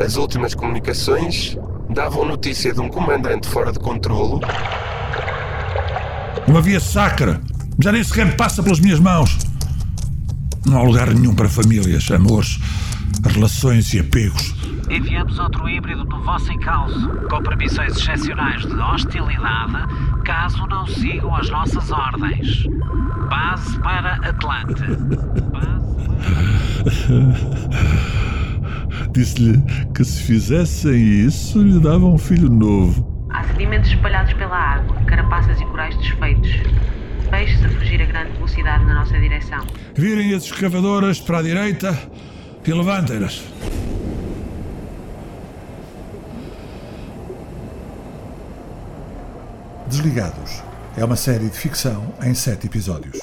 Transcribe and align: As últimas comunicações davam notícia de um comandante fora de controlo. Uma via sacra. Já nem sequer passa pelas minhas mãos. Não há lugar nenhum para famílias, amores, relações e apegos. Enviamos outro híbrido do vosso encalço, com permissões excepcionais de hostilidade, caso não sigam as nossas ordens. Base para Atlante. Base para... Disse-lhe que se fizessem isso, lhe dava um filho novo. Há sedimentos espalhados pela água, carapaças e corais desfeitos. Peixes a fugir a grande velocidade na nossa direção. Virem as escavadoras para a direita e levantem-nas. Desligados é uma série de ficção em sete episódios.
As 0.00 0.16
últimas 0.16 0.54
comunicações 0.54 1.56
davam 1.90 2.24
notícia 2.24 2.72
de 2.72 2.80
um 2.80 2.88
comandante 2.88 3.48
fora 3.48 3.72
de 3.72 3.80
controlo. 3.80 4.40
Uma 6.46 6.62
via 6.62 6.78
sacra. 6.78 7.40
Já 7.82 7.90
nem 7.90 8.04
sequer 8.04 8.36
passa 8.36 8.62
pelas 8.62 8.78
minhas 8.78 9.00
mãos. 9.00 9.36
Não 10.66 10.78
há 10.78 10.82
lugar 10.82 11.12
nenhum 11.12 11.34
para 11.34 11.48
famílias, 11.48 12.10
amores, 12.10 12.60
relações 13.24 13.92
e 13.92 13.98
apegos. 13.98 14.54
Enviamos 14.88 15.38
outro 15.38 15.68
híbrido 15.68 16.04
do 16.04 16.22
vosso 16.22 16.52
encalço, 16.52 17.08
com 17.28 17.42
permissões 17.42 17.96
excepcionais 17.96 18.62
de 18.62 18.74
hostilidade, 18.74 20.22
caso 20.24 20.66
não 20.66 20.86
sigam 20.86 21.34
as 21.34 21.50
nossas 21.50 21.90
ordens. 21.90 22.66
Base 23.28 23.78
para 23.80 24.14
Atlante. 24.28 24.84
Base 25.52 25.88
para... 27.52 27.57
Disse-lhe 29.18 29.60
que 29.92 30.04
se 30.04 30.22
fizessem 30.22 30.94
isso, 31.26 31.60
lhe 31.60 31.80
dava 31.80 32.06
um 32.06 32.16
filho 32.16 32.48
novo. 32.48 33.26
Há 33.30 33.42
sedimentos 33.48 33.90
espalhados 33.90 34.32
pela 34.34 34.56
água, 34.56 34.94
carapaças 35.06 35.60
e 35.60 35.64
corais 35.64 35.96
desfeitos. 35.96 36.52
Peixes 37.28 37.64
a 37.64 37.68
fugir 37.68 38.00
a 38.00 38.06
grande 38.06 38.30
velocidade 38.34 38.84
na 38.84 38.94
nossa 38.94 39.18
direção. 39.18 39.66
Virem 39.96 40.32
as 40.34 40.44
escavadoras 40.44 41.18
para 41.18 41.38
a 41.38 41.42
direita 41.42 41.98
e 42.64 42.72
levantem-nas. 42.72 43.42
Desligados 49.88 50.62
é 50.96 51.04
uma 51.04 51.16
série 51.16 51.48
de 51.50 51.58
ficção 51.58 52.14
em 52.22 52.34
sete 52.34 52.68
episódios. 52.68 53.18